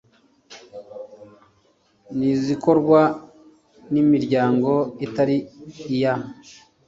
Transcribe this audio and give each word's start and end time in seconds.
n 2.17 2.19
izikorwa 2.33 3.01
n 3.91 3.93
imiryango 4.03 4.71
itari 5.05 5.37
iya 5.95 6.13